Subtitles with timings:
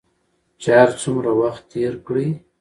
[0.61, 2.27] چې هر څومره وخت تېر کړې